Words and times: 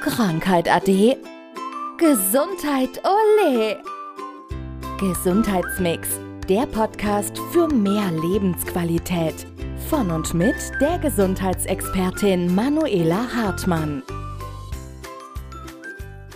Krankheit 0.00 0.66
ade. 0.66 1.18
Gesundheit 1.98 3.02
ole. 3.04 3.76
Gesundheitsmix, 4.98 6.18
der 6.48 6.64
Podcast 6.66 7.36
für 7.52 7.68
mehr 7.68 8.10
Lebensqualität. 8.10 9.46
Von 9.90 10.10
und 10.10 10.32
mit 10.32 10.56
der 10.80 10.98
Gesundheitsexpertin 10.98 12.54
Manuela 12.54 13.28
Hartmann. 13.34 14.02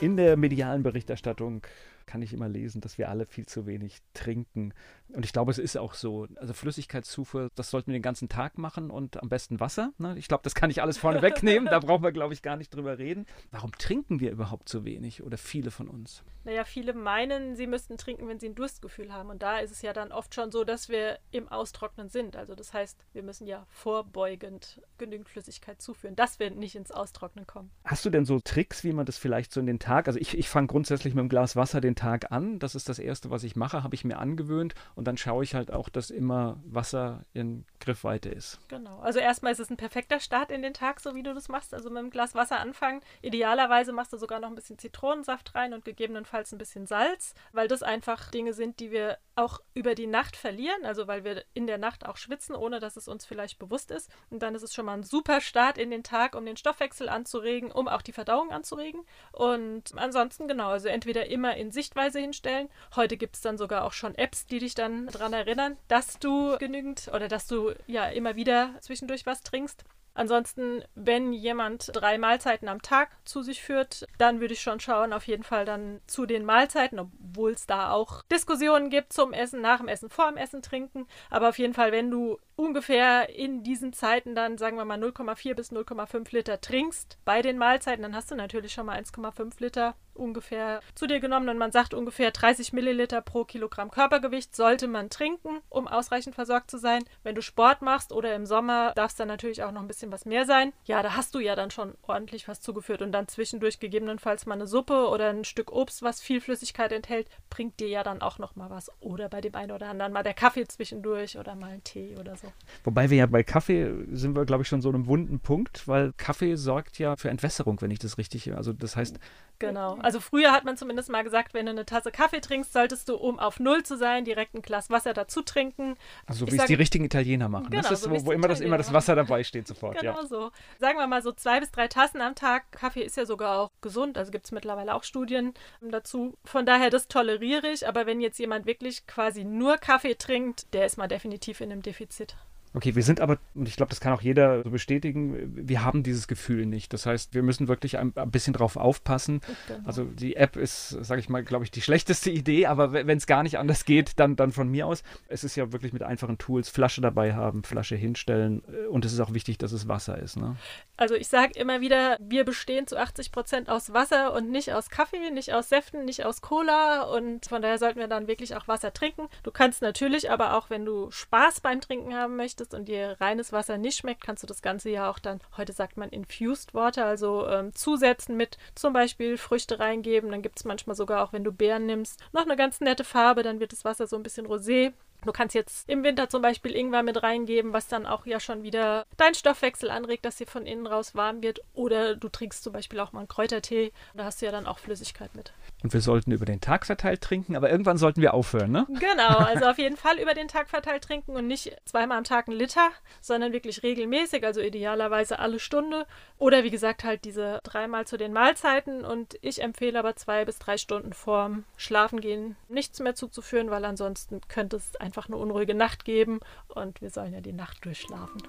In 0.03 0.19
der 0.19 0.37
medialen 0.37 0.83
Berichterstattung 0.83 1.63
kann 2.07 2.23
ich 2.23 2.33
immer 2.33 2.49
lesen, 2.49 2.81
dass 2.81 2.99
wir 2.99 3.09
alle 3.09 3.27
viel 3.27 3.47
zu 3.47 3.67
wenig 3.67 4.01
trinken. 4.13 4.73
Und 5.09 5.25
ich 5.25 5.33
glaube, 5.33 5.51
es 5.51 5.59
ist 5.59 5.77
auch 5.77 5.95
so. 5.95 6.27
Also 6.37 6.53
Flüssigkeitszufuhr, 6.53 7.51
das 7.55 7.71
sollten 7.71 7.89
wir 7.89 7.99
den 7.99 8.03
ganzen 8.03 8.29
Tag 8.29 8.59
machen 8.59 8.91
und 8.91 9.23
am 9.23 9.29
besten 9.29 9.61
Wasser. 9.61 9.93
Ne? 9.99 10.17
Ich 10.19 10.29
glaube, 10.29 10.43
das 10.43 10.55
kann 10.55 10.71
ich 10.71 10.83
alles 10.83 10.99
vorne 10.99 11.23
wegnehmen. 11.23 11.67
da 11.67 11.79
brauchen 11.79 12.03
wir, 12.03 12.13
glaube 12.13 12.35
ich, 12.35 12.43
gar 12.43 12.57
nicht 12.57 12.75
drüber 12.75 12.99
reden. 12.99 13.27
Warum 13.51 13.73
trinken 13.73 14.21
wir 14.21 14.31
überhaupt 14.31 14.69
so 14.69 14.85
wenig 14.85 15.23
oder 15.23 15.39
viele 15.39 15.71
von 15.71 15.89
uns? 15.89 16.25
Naja, 16.45 16.65
viele 16.65 16.93
meinen, 16.93 17.57
sie 17.57 17.67
müssten 17.67 17.97
trinken, 17.97 18.29
wenn 18.29 18.39
sie 18.39 18.49
ein 18.49 18.55
Durstgefühl 18.55 19.13
haben. 19.13 19.31
Und 19.31 19.43
da 19.43 19.59
ist 19.59 19.71
es 19.71 19.83
ja 19.83 19.93
dann 19.93 20.13
oft 20.13 20.35
schon 20.35 20.51
so, 20.51 20.65
dass 20.65 20.89
wir 20.89 21.19
im 21.31 21.49
Austrocknen 21.49 22.11
sind. 22.11 22.37
Also 22.37 22.55
das 22.55 22.75
heißt, 22.75 22.99
wir 23.13 23.23
müssen 23.23 23.47
ja 23.47 23.67
vorbeugend 23.71 24.83
genügend 24.99 25.29
Flüssigkeit 25.29 25.81
zuführen, 25.81 26.17
dass 26.17 26.39
wir 26.39 26.51
nicht 26.51 26.77
ins 26.77 26.91
Austrocknen 26.91 27.47
kommen. 27.47 27.71
Hast 27.85 28.05
du 28.05 28.11
denn 28.11 28.25
so 28.25 28.41
Tricks, 28.41 28.85
wie 28.85 28.93
man 28.93 29.07
das 29.07 29.17
vielleicht 29.17 29.53
so 29.53 29.61
in 29.61 29.67
den 29.67 29.79
Tag, 29.79 30.07
also 30.07 30.19
ich, 30.19 30.37
ich 30.37 30.49
fange 30.49 30.67
grundsätzlich 30.67 31.15
mit 31.15 31.23
einem 31.23 31.29
Glas 31.29 31.57
Wasser 31.57 31.81
den 31.81 31.94
Tag 31.97 32.33
an. 32.33 32.59
Das 32.59 32.75
ist 32.75 32.89
das 32.89 32.99
Erste, 32.99 33.31
was 33.31 33.45
ich 33.45 33.57
mache, 33.57 33.83
habe 33.83 33.95
ich 33.95 34.05
mir 34.05 34.19
angewöhnt. 34.19 34.75
Und 34.95 35.07
dann 35.07 35.17
schaue 35.17 35.45
ich 35.45 35.55
halt 35.55 35.73
auch, 35.73 35.89
dass 35.89 36.11
immer 36.11 36.61
Wasser 36.65 37.25
in 37.33 37.65
Griffweite 37.81 38.29
ist. 38.29 38.59
Genau. 38.69 38.99
Also 39.01 39.21
erstmal 39.21 39.53
ist 39.53 39.61
es 39.61 39.71
ein 39.71 39.77
perfekter 39.77 40.21
Start 40.21 40.51
in 40.51 40.63
den 40.63 40.75
Tag, 40.75 41.01
so 41.01 41.15
wie 41.15 41.23
du 41.23 41.35
das 41.35 41.49
machst. 41.49 41.75
Also 41.75 41.91
mit 41.91 41.99
einem 41.99 42.11
Glas 42.11 42.35
Wasser 42.35 42.61
anfangen. 42.61 43.01
Idealerweise 43.23 43.93
machst 43.93 44.13
du 44.13 44.17
sogar 44.17 44.41
noch 44.41 44.49
ein 44.49 44.55
bisschen 44.55 44.79
Zitronensaft 44.79 45.55
rein 45.55 45.75
und 45.75 45.85
gegebenenfalls 45.85 46.53
ein 46.53 46.59
bisschen 46.59 46.87
Salz, 46.87 47.35
weil 47.53 47.69
das 47.69 47.83
einfach 47.83 48.31
Dinge 48.31 48.53
sind, 48.53 48.81
die 48.81 48.91
wir 48.91 49.19
auch 49.37 49.61
über 49.75 49.95
die 49.95 50.07
Nacht 50.07 50.37
verlieren, 50.37 50.85
also 50.85 51.09
weil 51.09 51.25
wir 51.25 51.45
in 51.55 51.67
der 51.67 51.79
Nacht 51.79 52.07
auch 52.07 52.17
schwitzen, 52.17 52.55
ohne 52.55 52.79
dass 52.79 52.97
es 52.97 53.09
uns 53.09 53.27
vielleicht 53.27 53.59
bewusst 53.59 53.91
ist. 53.91 54.11
Und 54.31 54.43
dann 54.43 54.55
ist 54.55 54.63
es 54.63 54.75
schon 54.75 54.87
mal 54.87 54.95
ein 54.95 55.03
super 55.03 55.41
Start 55.41 55.77
in 55.77 55.91
den 55.91 56.05
Tag, 56.05 56.37
um 56.37 56.47
den 56.47 56.57
Stoffwechsel 56.57 57.09
anzuregen, 57.09 57.73
um 57.73 57.89
auch 57.89 58.03
die 58.03 58.13
Verdauung 58.13 58.53
anzuregen. 58.53 59.05
Und 59.33 59.93
ansonsten 59.97 60.47
genau, 60.47 60.71
also 60.71 60.89
entweder 60.89 61.27
immer 61.27 61.57
in 61.57 61.73
Sichtweise 61.85 62.19
hinstellen. 62.19 62.71
Heute 62.97 63.19
gibt 63.19 63.37
es 63.37 63.43
dann 63.43 63.59
sogar 63.59 63.85
auch 63.85 63.93
schon 63.93 64.15
Apps, 64.15 64.47
die 64.47 64.59
dich 64.59 64.75
dann 64.75 65.07
daran 65.09 65.35
erinnern, 65.35 65.77
dass 65.89 66.19
du 66.19 66.57
genügend 66.57 67.11
oder 67.15 67.29
dass 67.29 67.47
du 67.47 67.75
ja 67.87 68.07
immer 68.07 68.37
wieder 68.37 68.75
zwischendurch 68.81 69.27
was 69.27 69.43
trinkst. 69.43 69.85
Ansonsten, 70.15 70.85
wenn 70.95 71.33
jemand 71.33 71.91
drei 71.93 72.19
Mahlzeiten 72.19 72.69
am 72.69 72.81
Tag 72.81 73.11
zu 73.25 73.43
sich 73.43 73.63
führt, 73.63 74.07
dann 74.17 74.41
würde 74.41 74.55
ich 74.55 74.61
schon 74.61 74.79
schauen, 74.79 75.13
auf 75.13 75.27
jeden 75.27 75.43
Fall 75.43 75.65
dann 75.65 76.01
zu 76.07 76.25
den 76.25 76.45
Mahlzeiten, 76.45 77.01
obwohl 77.01 77.51
es 77.51 77.67
da 77.67 77.91
auch 77.91 78.23
Diskussionen 78.31 78.91
gibt 78.91 79.13
zum 79.13 79.33
Essen, 79.33 79.61
nach 79.61 79.79
dem 79.79 79.89
Essen, 79.89 80.11
vor 80.11 80.29
dem 80.29 80.37
Essen 80.37 80.63
trinken. 80.63 81.09
Aber 81.31 81.49
auf 81.49 81.59
jeden 81.59 81.75
Fall, 81.75 81.91
wenn 81.91 82.13
du 82.13 82.39
ungefähr 82.55 83.29
in 83.29 83.65
diesen 83.65 83.93
Zeiten 83.93 84.37
dann, 84.37 84.57
sagen 84.57 84.77
wir 84.77 84.85
mal, 84.85 85.03
0,4 85.03 85.55
bis 85.55 85.73
0,5 85.73 86.29
Liter 86.31 86.61
trinkst 86.61 87.19
bei 87.25 87.43
den 87.43 87.59
Mahlzeiten, 87.59 88.03
dann 88.03 88.15
hast 88.15 88.31
du 88.31 88.37
natürlich 88.37 88.73
schon 88.73 88.87
mal 88.87 88.97
1,5 88.97 89.55
Liter 89.59 89.97
ungefähr 90.17 90.81
zu 90.95 91.07
dir 91.07 91.21
genommen 91.21 91.49
und 91.49 91.59
man 91.59 91.73
sagt 91.73 91.95
ungefähr 91.95 92.31
30 92.31 92.73
Milliliter 92.73 93.21
pro 93.21 93.45
Kilogramm 93.45 93.91
Körpergewicht 93.91 94.55
sollte 94.55 94.87
man 94.89 95.11
trinken, 95.11 95.61
um 95.69 95.89
ausreichend 95.89 96.35
versorgt 96.35 96.71
zu 96.71 96.79
sein. 96.79 97.05
Wenn 97.23 97.35
du 97.35 97.43
Sport 97.43 97.83
machst 97.83 98.13
oder 98.13 98.35
im 98.35 98.47
Sommer 98.47 98.93
darf 98.95 99.11
es 99.11 99.17
dann 99.17 99.29
natürlich 99.29 99.63
auch 99.63 99.73
noch 99.73 99.81
ein 99.81 99.89
bisschen 99.89 100.13
was 100.13 100.25
mehr 100.25 100.45
sein. 100.47 100.73
Ja, 100.85 101.03
da 101.03 101.17
hast 101.17 101.35
du 101.35 101.41
ja 101.41 101.55
dann 101.55 101.71
schon 101.71 101.95
ordentlich 102.03 102.49
was 102.49 102.61
zugeführt 102.61 103.03
und 103.03 103.13
dann 103.13 103.29
zwischendurch 103.29 103.81
gegebenenfalls 103.81 104.47
mal 104.47 104.55
eine 104.55 104.67
Suppe 104.67 105.09
oder 105.09 105.31
ein 105.31 105.45
Stück 105.45 105.73
Obst, 105.73 106.03
was 106.03 106.21
viel 106.21 106.41
Flüssigkeit 106.41 106.93
enthält, 106.93 107.29
bringt 107.51 107.81
dir 107.81 107.89
ja 107.89 108.03
dann 108.03 108.23
auch 108.23 108.39
noch 108.39 108.57
mal 108.57 108.71
was 108.71 108.91
oder 109.01 109.29
bei 109.29 109.41
dem 109.41 109.55
einen 109.55 109.73
oder 109.73 109.89
anderen 109.89 110.13
mal 110.13 110.23
der 110.23 110.35
Kaffee 110.35 110.67
zwischendurch 110.67 111.39
oder 111.39 111.55
mal 111.55 111.73
ein 111.73 111.85
Tee 111.85 112.17
oder 112.19 112.37
so. 112.37 112.53
Wobei 112.85 113.11
wir 113.11 113.19
ja 113.19 113.27
bei 113.27 113.43
Kaffee 113.43 113.93
sind 114.13 114.37
wir, 114.37 114.45
glaube 114.45 114.63
ich, 114.63 114.69
schon 114.69 114.83
so 114.83 114.89
einem 114.89 115.07
wunden 115.07 115.41
Punkt, 115.41 115.87
weil 115.87 116.13
Kaffee 116.17 116.57
sorgt 116.57 116.99
ja 116.99 117.17
für 117.17 117.31
Entwässerung, 117.31 117.81
wenn 117.81 117.91
ich 117.91 117.99
das 117.99 118.19
richtig. 118.19 118.55
Also 118.55 118.73
das 118.73 118.97
heißt, 118.97 119.19
Genau. 119.59 119.97
Also 120.05 120.21
früher 120.21 120.53
hat 120.53 120.65
man 120.65 120.77
zumindest 120.77 121.09
mal 121.11 121.25
gesagt, 121.25 121.55
wenn 121.55 121.67
du 121.67 121.73
eine 121.73 121.87
Tasse 121.87 122.11
Kaffee 122.11 122.41
trinkst, 122.41 122.73
solltest 122.73 123.09
du, 123.09 123.17
um 123.17 123.39
auf 123.39 123.59
Null 123.59 123.83
zu 123.85 123.97
sein, 123.97 124.25
direkt 124.25 124.55
ein 124.55 124.63
Glas 124.63 124.91
Wasser 124.91 125.15
dazu 125.15 125.41
trinken. 125.41 125.97
Also 126.27 126.47
wie 126.47 126.57
es 126.57 126.67
die 126.67 126.75
richtigen 126.75 127.05
Italiener 127.05 127.49
machen. 127.49 127.71
Genau, 127.71 127.83
das 127.83 127.93
ist, 127.93 128.03
so 128.03 128.11
wo, 128.11 128.27
wo 128.27 128.33
immer, 128.33 128.49
das, 128.49 128.61
immer 128.61 128.77
das 128.77 128.93
Wasser 128.93 129.15
dabei 129.15 129.43
steht 129.45 129.67
sofort. 129.67 129.99
Genau 129.99 130.21
ja. 130.21 130.27
so. 130.27 130.51
Sagen 130.79 130.99
wir 130.99 131.07
mal 131.07 131.23
so 131.23 131.33
zwei 131.33 131.59
bis 131.59 131.71
drei 131.71 131.89
Tassen 131.89 132.21
am 132.21 132.35
Tag. 132.35 132.71
Kaffee 132.73 133.03
ist 133.03 133.17
ja 133.17 133.25
sogar 133.25 133.59
auch 133.59 133.71
gesund, 133.81 134.19
also 134.19 134.31
gibt 134.31 134.45
es 134.45 134.53
mittlerweile 134.53 134.95
auch 134.95 135.05
Studien 135.05 135.55
dazu. 135.81 136.37
Von 136.45 136.67
daher, 136.67 136.91
das 136.91 137.09
toleriere 137.09 137.69
ich. 137.71 137.89
Aber 137.89 138.07
wenn 138.07 138.21
jetzt 138.21 138.39
jemand 138.39 138.67
wirklich 138.67 139.07
quasi 139.07 139.45
nur 139.45 139.79
Kaffee 139.79 140.17
trinkt, 140.17 140.73
der 140.75 140.87
ist 140.87 140.99
mal 140.99 141.09
definitiv 141.09 141.61
in 141.61 141.73
einem 141.73 141.83
Defizit. 141.83 142.37
Okay, 142.77 142.97
wir 142.97 143.05
sind 143.05 143.21
aber, 143.21 143.39
und 143.55 143.69
ich 143.69 143.77
glaube, 143.77 143.91
das 143.91 144.01
kann 144.01 144.13
auch 144.13 144.21
jeder 144.21 144.65
so 144.65 144.71
bestätigen, 144.71 145.53
wir 145.55 145.85
haben 145.85 146.03
dieses 146.03 146.27
Gefühl 146.27 146.67
nicht. 146.67 146.93
Das 146.93 147.07
heißt, 147.07 147.33
wir 147.33 147.45
müssen 147.45 147.69
wirklich 147.69 147.99
ein, 147.99 148.13
ein 148.17 148.31
bisschen 148.33 148.53
drauf 148.53 148.77
aufpassen. 148.77 149.43
Genau. 149.69 149.81
Also 149.85 150.05
die 150.05 150.35
App 150.35 150.57
ist, 150.57 150.89
sage 150.89 151.21
ich 151.21 151.29
mal, 151.29 151.45
glaube 151.45 151.65
ich, 151.65 151.71
die 151.71 151.83
schlechteste 151.83 152.31
Idee, 152.31 152.67
aber 152.67 152.93
wenn 152.93 153.17
es 153.17 153.29
gar 153.29 153.45
nicht 153.45 153.59
anders 153.59 153.85
geht, 153.85 154.19
dann, 154.19 154.35
dann 154.35 154.51
von 154.51 154.69
mir 154.69 154.89
aus. 154.89 155.05
Es 155.29 155.45
ist 155.45 155.55
ja 155.55 155.71
wirklich 155.73 155.93
mit 155.93 156.03
einfachen 156.03 156.37
Tools, 156.37 156.69
Flasche 156.69 157.01
dabei 157.01 157.35
haben, 157.35 157.63
Flasche 157.63 157.95
hinstellen 157.95 158.65
äh, 158.67 158.87
und 158.87 159.05
es 159.05 159.13
ist 159.13 159.21
auch 159.21 159.33
wichtig, 159.33 159.57
dass 159.59 159.71
es 159.71 159.87
Wasser 159.87 160.19
ist. 160.19 160.37
Ne? 160.37 160.57
Also 160.97 161.15
ich 161.15 161.29
sage 161.29 161.57
immer 161.57 161.81
wieder, 161.81 162.17
wir 162.21 162.45
bestehen 162.45 162.89
zu 162.89 162.99
80 162.99 163.31
Prozent 163.31 163.69
aus 163.69 163.93
Wasser 163.93 164.35
und 164.35 164.51
nicht 164.51 164.73
aus 164.73 164.91
Kaffee, 164.91 165.31
nicht 165.31 165.55
aus 165.55 165.69
Säften, 165.69 166.05
nicht 166.05 166.25
aus 166.25 166.41
Cola 166.41 167.03
und 167.03 167.47
von 167.47 167.63
daher 167.63 167.79
sollten 167.79 168.01
wir 168.01 168.09
dann 168.09 168.27
wirklich 168.27 168.57
auch 168.57 168.67
Wasser 168.67 168.93
trinken. 168.93 169.29
Du 169.45 169.53
kannst 169.53 169.81
natürlich 169.81 170.29
aber 170.29 170.57
auch, 170.57 170.71
wenn 170.71 170.85
du 170.85 171.13
Spaß 171.13 171.61
beim 171.61 171.81
Trinken 171.81 172.15
haben 172.15 172.35
möchtest, 172.35 172.64
möchtest 172.65 172.75
und 172.75 172.89
dir 172.89 173.17
reines 173.21 173.53
Wasser 173.53 173.79
nicht 173.79 173.99
schmeckt, 173.99 174.25
kannst 174.25 174.43
du 174.43 174.47
das 174.47 174.63
Ganze 174.63 174.91
ja 174.91 175.11
auch 175.11 175.19
dann, 175.19 175.41
heute 175.57 175.73
sagt 175.73 175.97
man 175.97 176.09
Infused 176.09 176.75
Water, 176.75 177.05
also 177.05 177.47
ähm, 177.49 177.75
zusetzen 177.75 178.37
mit 178.37 178.59
zum 178.75 178.93
Beispiel 178.93 179.37
Früchte 179.37 179.79
reingeben. 179.79 180.31
Dann 180.31 180.43
gibt 180.43 180.59
es 180.59 180.65
manchmal 180.65 180.97
sogar 180.97 181.25
auch, 181.25 181.33
wenn 181.33 181.45
du 181.45 181.53
Beeren 181.53 181.87
nimmst, 181.87 182.21
noch 182.33 182.43
eine 182.43 182.57
ganz 182.57 182.81
nette 182.81 183.05
Farbe, 183.05 183.43
dann 183.43 183.61
wird 183.61 183.73
das 183.73 183.85
Wasser 183.85 184.07
so 184.07 184.17
ein 184.17 184.23
bisschen 184.23 184.47
rosé. 184.47 184.93
Du 185.25 185.33
kannst 185.33 185.55
jetzt 185.55 185.89
im 185.89 186.03
Winter 186.03 186.29
zum 186.29 186.43
Beispiel 186.43 186.75
Ingwer 186.75 187.03
mit 187.03 187.23
reingeben, 187.23 187.73
was 187.73 187.89
dann 187.89 188.07
auch 188.07 188.27
ja 188.27 188.41
schon 188.41 188.63
wieder 188.63 189.07
deinen 189.17 189.35
Stoffwechsel 189.35 189.91
anregt, 189.91 190.25
dass 190.25 190.37
dir 190.37 190.47
von 190.47 190.67
innen 190.67 190.87
raus 190.87 191.15
warm 191.15 191.43
wird. 191.43 191.61
Oder 191.75 192.17
du 192.17 192.29
trinkst 192.29 192.63
zum 192.63 192.73
Beispiel 192.73 193.01
auch 193.01 193.13
mal 193.13 193.21
einen 193.21 193.29
Kräutertee. 193.29 193.93
Da 194.15 194.25
hast 194.25 194.43
du 194.43 194.47
ja 194.47 194.53
dann 194.53 194.67
auch 194.67 194.79
Flüssigkeit 194.79 195.35
mit. 195.35 195.53
Und 195.83 195.93
wir 195.93 196.01
sollten 196.01 196.33
über 196.33 196.47
den 196.47 196.61
Tag 196.61 196.87
verteilt 196.87 197.21
trinken, 197.21 197.57
aber 197.57 197.71
irgendwann 197.71 197.99
sollten 197.99 198.23
wir 198.23 198.33
aufhören, 198.35 198.73
ne? 198.73 198.87
Genau, 198.89 199.29
also 199.39 199.67
auf 199.67 199.79
jeden 199.79 199.97
Fall 199.97 200.19
über 200.19 200.35
den 200.35 200.49
Tag 200.49 200.71
verteilt 200.71 201.05
trinken 201.05 201.37
und 201.37 201.47
nicht 201.47 201.77
zweimal 201.85 202.19
am 202.19 202.25
Tag 202.25 202.49
einen 202.49 202.59
Liter, 202.59 202.91
sondern 203.21 203.53
wirklich 203.53 203.83
regelmäßig, 203.83 204.45
also 204.45 204.61
idealerweise 204.61 205.39
alle 205.39 205.59
Stunde. 205.59 206.07
Oder 206.39 206.65
wie 206.65 206.71
gesagt, 206.71 207.05
halt 207.05 207.25
diese 207.25 207.61
dreimal 207.65 208.07
zu 208.07 208.17
den 208.17 208.33
Mahlzeiten. 208.33 209.05
Und 209.05 209.37
ich 209.43 209.63
empfehle 209.63 209.99
aber 209.99 210.17
zwei 210.17 210.45
bis 210.45 210.59
drei 210.59 210.79
Stunden 210.79 211.13
vorm 211.13 211.65
Schlafengehen 211.77 212.57
nichts 212.69 213.01
mehr 213.01 213.15
zuzuführen, 213.15 213.71
weil 213.71 213.85
ansonsten 213.85 214.41
könnte 214.49 214.77
es 214.77 214.97
einfach 214.97 215.14
einfach 215.15 215.29
eine 215.29 215.37
unruhige 215.37 215.75
Nacht 215.75 216.05
geben 216.05 216.41
und 216.75 217.01
wir 217.01 217.11
sollen 217.11 217.33
ja 217.33 217.41
die 217.41 217.53
Nacht 217.53 217.85
durchschlafen. 217.85 218.43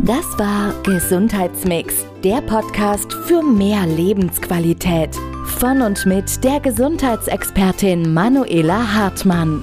Das 0.00 0.38
war 0.38 0.72
Gesundheitsmix, 0.82 2.04
der 2.24 2.40
Podcast 2.42 3.12
für 3.12 3.42
mehr 3.42 3.86
Lebensqualität. 3.86 5.14
Von 5.58 5.82
und 5.82 6.06
mit 6.06 6.42
der 6.42 6.60
Gesundheitsexpertin 6.60 8.12
Manuela 8.12 8.94
Hartmann. 8.94 9.62